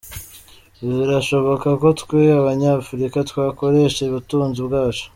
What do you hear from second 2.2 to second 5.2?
Abanyafurika twakoresha ubutunzi bwacu.